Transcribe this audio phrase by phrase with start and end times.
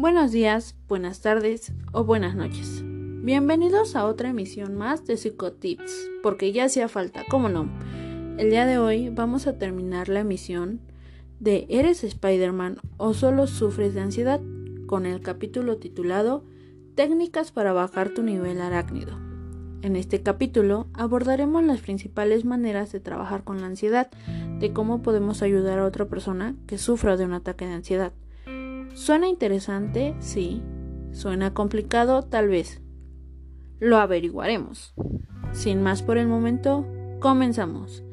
[0.00, 2.82] Buenos días, buenas tardes o buenas noches.
[2.86, 5.92] Bienvenidos a otra emisión más de Psicotips,
[6.22, 7.68] porque ya hacía falta, ¿cómo no?
[8.38, 10.80] El día de hoy vamos a terminar la emisión
[11.38, 14.40] de ¿Eres Spider-Man o solo sufres de ansiedad?
[14.86, 16.44] con el capítulo titulado
[16.94, 19.18] Técnicas para bajar tu nivel arácnido.
[19.82, 24.08] En este capítulo abordaremos las principales maneras de trabajar con la ansiedad,
[24.60, 28.14] de cómo podemos ayudar a otra persona que sufra de un ataque de ansiedad
[28.94, 30.14] ¿Suena interesante?
[30.20, 30.62] Sí.
[31.12, 32.22] ¿Suena complicado?
[32.22, 32.80] Tal vez.
[33.78, 34.94] Lo averiguaremos.
[35.52, 36.86] Sin más por el momento,
[37.18, 38.04] comenzamos.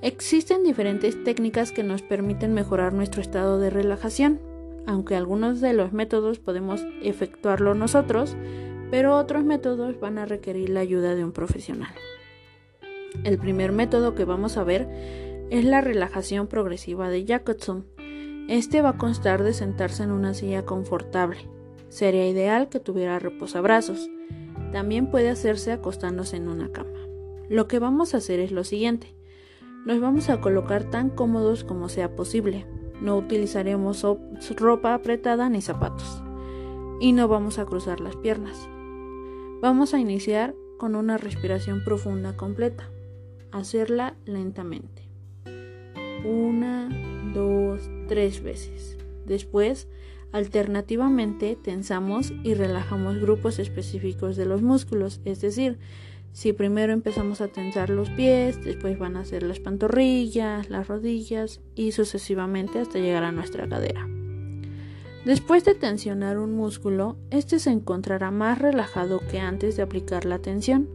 [0.00, 4.40] Existen diferentes técnicas que nos permiten mejorar nuestro estado de relajación,
[4.86, 8.36] aunque algunos de los métodos podemos efectuarlo nosotros,
[8.90, 11.94] pero otros métodos van a requerir la ayuda de un profesional.
[13.24, 14.88] El primer método que vamos a ver
[15.50, 17.86] es la relajación progresiva de Jacobson.
[18.48, 21.48] Este va a constar de sentarse en una silla confortable.
[21.88, 24.10] Sería ideal que tuviera reposabrazos.
[24.72, 26.98] También puede hacerse acostándose en una cama.
[27.48, 29.14] Lo que vamos a hacer es lo siguiente.
[29.84, 32.66] Nos vamos a colocar tan cómodos como sea posible.
[33.00, 34.06] No utilizaremos
[34.56, 36.22] ropa apretada ni zapatos.
[37.00, 38.68] Y no vamos a cruzar las piernas.
[39.60, 42.90] Vamos a iniciar con una respiración profunda completa.
[43.50, 45.08] Hacerla lentamente.
[46.24, 46.88] Una,
[47.34, 48.98] dos, tres veces.
[49.24, 49.88] Después,
[50.32, 55.78] alternativamente, tensamos y relajamos grupos específicos de los músculos, es decir,
[56.34, 61.62] si primero empezamos a tensar los pies, después van a ser las pantorrillas, las rodillas
[61.74, 64.06] y sucesivamente hasta llegar a nuestra cadera.
[65.24, 70.38] Después de tensionar un músculo, este se encontrará más relajado que antes de aplicar la
[70.38, 70.86] tensión.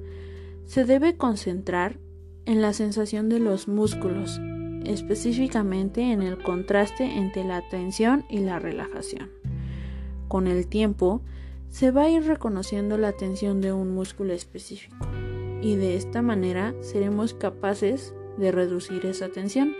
[0.67, 1.97] Se debe concentrar
[2.45, 4.39] en la sensación de los músculos,
[4.85, 9.29] específicamente en el contraste entre la tensión y la relajación.
[10.27, 11.21] Con el tiempo,
[11.69, 14.95] se va a ir reconociendo la tensión de un músculo específico
[15.61, 19.73] y de esta manera seremos capaces de reducir esa tensión.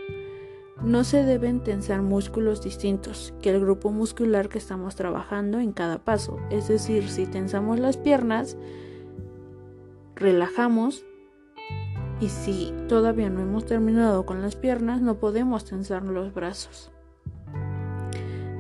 [0.83, 6.00] No se deben tensar músculos distintos que el grupo muscular que estamos trabajando en cada
[6.00, 6.38] paso.
[6.51, 8.57] Es decir, si tensamos las piernas,
[10.16, 11.05] relajamos
[12.19, 16.91] y si todavía no hemos terminado con las piernas, no podemos tensar los brazos.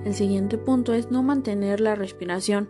[0.05, 2.69] El siguiente punto es no mantener la respiración,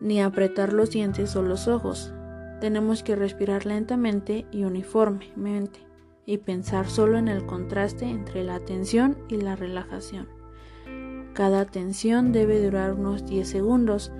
[0.00, 2.12] ni apretar los dientes o los ojos.
[2.60, 5.80] Tenemos que respirar lentamente y uniformemente
[6.26, 10.28] y pensar solo en el contraste entre la tensión y la relajación.
[11.34, 14.12] Cada tensión debe durar unos 10 segundos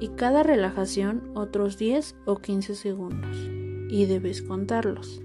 [0.00, 3.36] y cada relajación otros 10 o 15 segundos
[3.90, 5.22] y debes contarlos.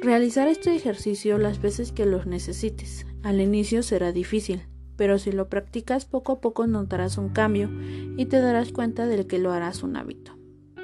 [0.00, 3.04] Realizar este ejercicio las veces que los necesites.
[3.24, 4.62] Al inicio será difícil,
[4.96, 7.68] pero si lo practicas poco a poco notarás un cambio
[8.16, 10.38] y te darás cuenta del que lo harás un hábito.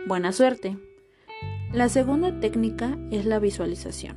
[0.08, 0.78] Buena suerte.
[1.72, 4.16] La segunda técnica es la visualización.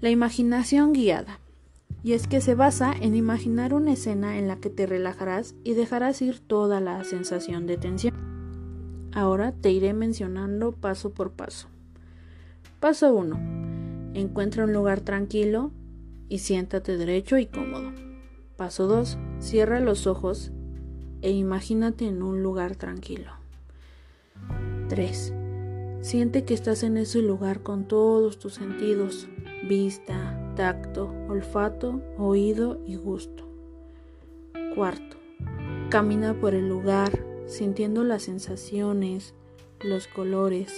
[0.00, 1.40] La imaginación guiada.
[2.04, 5.74] Y es que se basa en imaginar una escena en la que te relajarás y
[5.74, 8.14] dejarás ir toda la sensación de tensión.
[9.12, 11.66] Ahora te iré mencionando paso por paso.
[12.78, 13.66] Paso 1
[14.16, 15.72] Encuentra un lugar tranquilo
[16.30, 17.92] y siéntate derecho y cómodo.
[18.56, 19.18] Paso 2.
[19.40, 20.52] Cierra los ojos
[21.20, 23.32] e imagínate en un lugar tranquilo.
[24.88, 25.34] 3.
[26.00, 29.28] Siente que estás en ese lugar con todos tus sentidos,
[29.68, 33.46] vista, tacto, olfato, oído y gusto.
[34.74, 35.18] Cuarto,
[35.90, 39.34] camina por el lugar sintiendo las sensaciones,
[39.82, 40.72] los colores,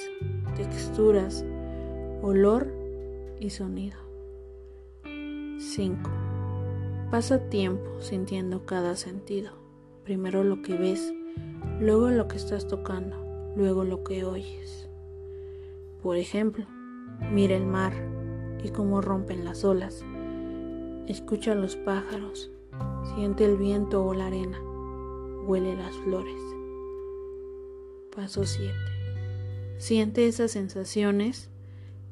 [0.57, 1.45] texturas,
[2.21, 2.78] olor
[3.41, 3.99] y sonido.
[5.59, 6.11] 5.
[7.11, 9.53] Pasa tiempo sintiendo cada sentido.
[10.05, 11.13] Primero lo que ves,
[11.81, 13.17] luego lo que estás tocando,
[13.57, 14.89] luego lo que oyes.
[16.03, 16.67] Por ejemplo,
[17.33, 17.93] mira el mar
[18.63, 20.05] y cómo rompen las olas.
[21.07, 22.51] Escucha los pájaros,
[23.15, 24.61] siente el viento o la arena,
[25.47, 26.41] huele las flores.
[28.15, 28.75] Paso 7.
[29.79, 31.51] Siente esas sensaciones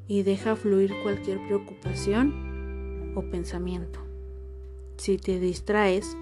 [0.09, 4.01] y deja fluir cualquier preocupación o pensamiento.
[4.97, 6.17] Si te distraes,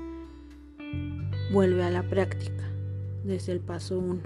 [1.52, 2.64] vuelve a la práctica
[3.24, 4.22] desde el paso 1.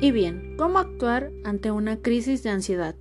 [0.00, 2.94] Y bien, ¿cómo actuar ante una crisis de ansiedad?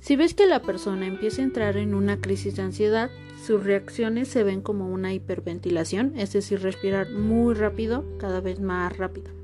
[0.00, 3.10] Si ves que la persona empieza a entrar en una crisis de ansiedad,
[3.44, 8.96] sus reacciones se ven como una hiperventilación, es decir, respirar muy rápido, cada vez más
[8.96, 9.37] rápido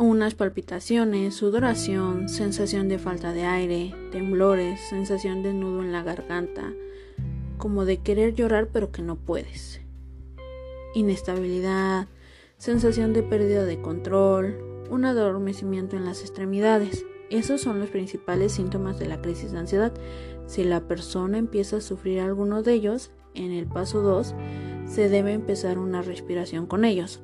[0.00, 6.72] unas palpitaciones, sudoración, sensación de falta de aire, temblores, sensación de nudo en la garganta,
[7.58, 9.82] como de querer llorar pero que no puedes.
[10.94, 12.08] Inestabilidad,
[12.56, 17.04] sensación de pérdida de control, un adormecimiento en las extremidades.
[17.28, 19.92] Esos son los principales síntomas de la crisis de ansiedad.
[20.46, 24.34] Si la persona empieza a sufrir alguno de ellos, en el paso 2
[24.86, 27.20] se debe empezar una respiración con ellos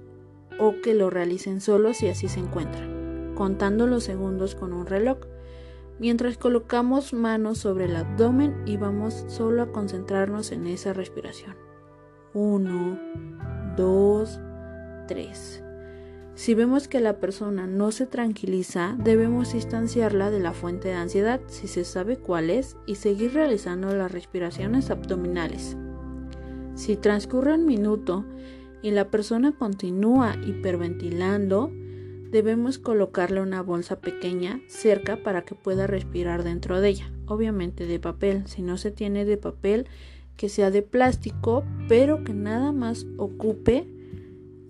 [0.59, 5.19] o que lo realicen solos si así se encuentran, contando los segundos con un reloj.
[5.99, 11.57] Mientras colocamos manos sobre el abdomen y vamos solo a concentrarnos en esa respiración.
[12.35, 12.99] 1,
[13.77, 14.41] 2,
[15.09, 15.63] 3.
[16.37, 21.41] Si vemos que la persona no se tranquiliza, debemos distanciarla de la fuente de ansiedad
[21.47, 25.79] si se sabe cuál es y seguir realizando las respiraciones abdominales.
[26.75, 28.27] Si transcurre un minuto
[28.83, 31.73] y la persona continúa hiperventilando,
[32.31, 37.99] debemos colocarle una bolsa pequeña cerca para que pueda respirar dentro de ella, obviamente de
[37.99, 39.87] papel, si no se tiene de papel
[40.37, 43.87] que sea de plástico, pero que nada más ocupe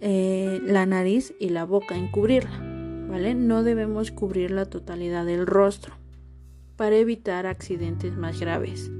[0.01, 2.59] eh, la nariz y la boca, encubrirla,
[3.09, 3.35] ¿vale?
[3.35, 5.95] No debemos cubrir la totalidad del rostro
[6.77, 8.91] para evitar accidentes más graves.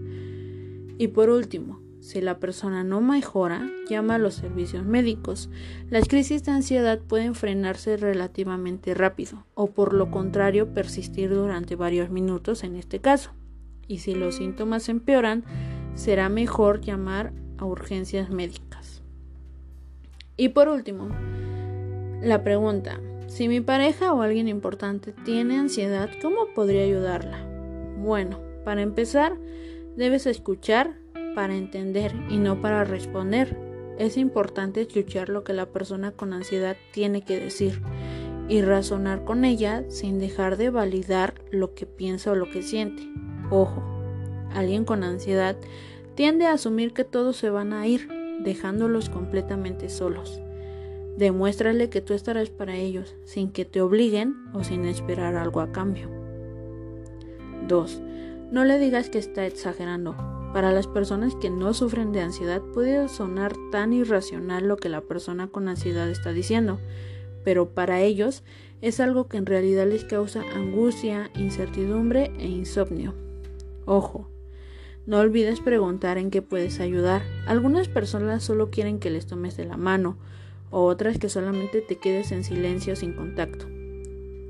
[0.99, 5.51] Y por último, si la persona no mejora, llama a los servicios médicos.
[5.91, 12.09] Las crisis de ansiedad pueden frenarse relativamente rápido o por lo contrario persistir durante varios
[12.09, 13.33] minutos en este caso.
[13.89, 15.43] Y si los síntomas empeoran,
[15.95, 19.03] será mejor llamar a urgencias médicas.
[20.37, 21.09] Y por último,
[22.23, 27.45] la pregunta, si mi pareja o alguien importante tiene ansiedad, ¿cómo podría ayudarla?
[27.99, 29.37] Bueno, para empezar,
[29.97, 30.95] debes escuchar
[31.37, 33.55] para entender y no para responder.
[33.99, 37.83] Es importante escuchar lo que la persona con ansiedad tiene que decir
[38.49, 43.03] y razonar con ella sin dejar de validar lo que piensa o lo que siente.
[43.51, 43.83] Ojo,
[44.55, 45.57] alguien con ansiedad
[46.15, 48.09] tiende a asumir que todos se van a ir,
[48.41, 50.41] dejándolos completamente solos.
[51.19, 55.71] Demuéstrale que tú estarás para ellos, sin que te obliguen o sin esperar algo a
[55.71, 56.09] cambio.
[57.69, 58.01] 2.
[58.53, 60.36] No le digas que está exagerando.
[60.53, 65.03] Para las personas que no sufren de ansiedad puede sonar tan irracional lo que la
[65.03, 66.79] persona con ansiedad está diciendo,
[67.45, 68.43] pero para ellos
[68.83, 73.15] es algo que en realidad les causa angustia, incertidumbre e insomnio.
[73.85, 74.29] Ojo,
[75.07, 77.23] no olvides preguntar en qué puedes ayudar.
[77.47, 80.17] Algunas personas solo quieren que les tomes de la mano,
[80.71, 83.67] o otras que solamente te quedes en silencio sin contacto.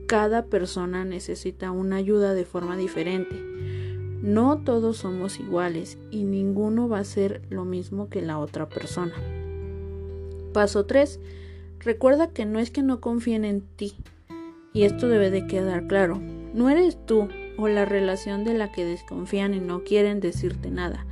[0.07, 3.37] Cada persona necesita una ayuda de forma diferente.
[4.23, 9.13] No todos somos iguales y ninguno va a ser lo mismo que la otra persona.
[10.55, 11.21] Paso 3.
[11.81, 13.95] Recuerda que no es que no confíen en ti.
[14.73, 16.19] Y esto debe de quedar claro.
[16.55, 17.29] No eres tú
[17.59, 21.07] o la relación de la que desconfían y no quieren decirte nada,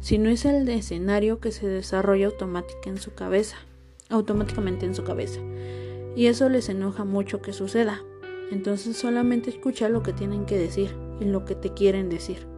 [0.00, 2.28] sino es el escenario que se desarrolla
[2.84, 3.56] en su cabeza,
[4.10, 5.40] automáticamente en su cabeza.
[6.14, 8.02] Y eso les enoja mucho que suceda.
[8.50, 12.49] Entonces solamente escucha lo que tienen que decir y lo que te quieren decir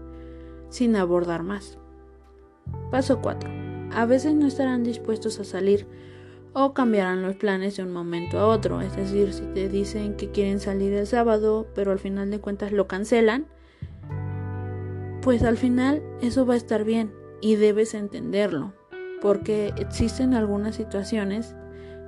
[0.72, 1.78] sin abordar más.
[2.90, 3.48] Paso 4.
[3.92, 5.86] A veces no estarán dispuestos a salir
[6.54, 8.80] o cambiarán los planes de un momento a otro.
[8.80, 12.72] Es decir, si te dicen que quieren salir el sábado, pero al final de cuentas
[12.72, 13.46] lo cancelan,
[15.20, 18.72] pues al final eso va a estar bien y debes entenderlo,
[19.20, 21.54] porque existen algunas situaciones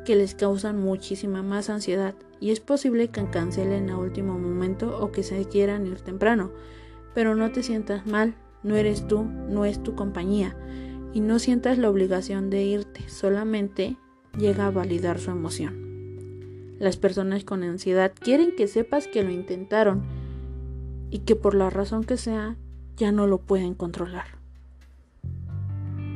[0.07, 5.13] que les causan muchísima más ansiedad y es posible que cancelen a último momento o
[5.13, 6.51] que se quieran ir temprano,
[7.15, 10.57] pero no te sientas mal, no eres tú, no es tu compañía
[11.13, 13.97] y no sientas la obligación de irte, solamente
[14.37, 16.75] llega a validar su emoción.
[16.81, 20.03] Las personas con ansiedad quieren que sepas que lo intentaron
[21.11, 22.57] y que por la razón que sea
[22.97, 24.27] ya no lo pueden controlar.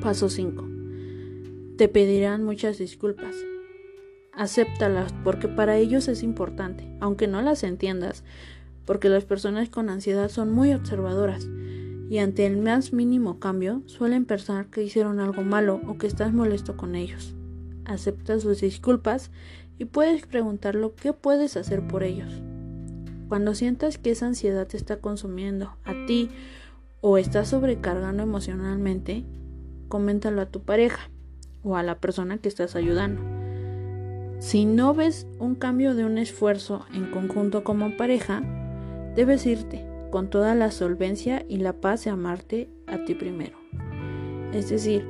[0.00, 0.66] Paso 5.
[1.76, 3.36] Te pedirán muchas disculpas.
[4.32, 8.24] Acéptalas porque para ellos es importante, aunque no las entiendas,
[8.84, 11.46] porque las personas con ansiedad son muy observadoras
[12.08, 16.32] y ante el más mínimo cambio suelen pensar que hicieron algo malo o que estás
[16.32, 17.34] molesto con ellos.
[17.84, 19.30] Acepta sus disculpas
[19.78, 22.42] y puedes preguntarlo qué puedes hacer por ellos.
[23.28, 26.30] Cuando sientas que esa ansiedad te está consumiendo a ti
[27.02, 29.24] o está sobrecargando emocionalmente,
[29.88, 31.10] coméntalo a tu pareja
[31.62, 33.20] o a la persona que estás ayudando.
[34.38, 38.42] Si no ves un cambio de un esfuerzo en conjunto como pareja,
[39.14, 43.58] debes irte con toda la solvencia y la paz de amarte a ti primero.
[44.52, 45.06] Es decir,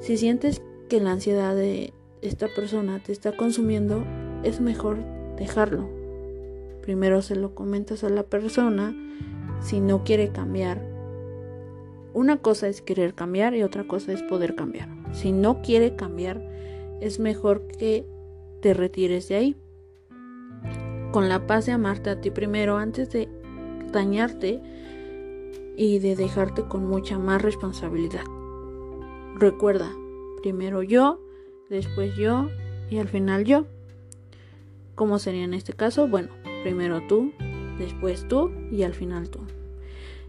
[0.00, 1.92] si sientes que la ansiedad de
[2.22, 4.04] esta persona te está consumiendo,
[4.42, 4.98] es mejor
[5.36, 5.88] dejarlo.
[6.82, 8.94] Primero se lo comentas a la persona,
[9.60, 10.88] si no quiere cambiar,
[12.12, 14.88] Una cosa es querer cambiar y otra cosa es poder cambiar.
[15.12, 16.42] Si no quiere cambiar,
[17.00, 18.04] es mejor que
[18.60, 19.56] te retires de ahí.
[21.12, 23.28] Con la paz de amarte a ti primero antes de
[23.92, 24.60] dañarte
[25.76, 28.24] y de dejarte con mucha más responsabilidad.
[29.36, 29.90] Recuerda,
[30.42, 31.20] primero yo,
[31.68, 32.48] después yo
[32.90, 33.66] y al final yo.
[34.94, 36.08] ¿Cómo sería en este caso?
[36.08, 36.28] Bueno,
[36.62, 37.32] primero tú,
[37.78, 39.40] después tú y al final tú.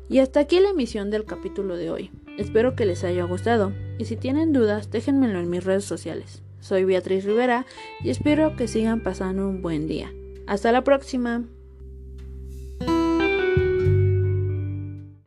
[0.10, 2.12] Y hasta aquí la emisión del capítulo de hoy.
[2.38, 6.41] Espero que les haya gustado y si tienen dudas déjenmelo en mis redes sociales.
[6.62, 7.65] Soy Beatriz Rivera
[8.03, 10.13] y espero que sigan pasando un buen día.
[10.48, 11.44] Hasta la próxima.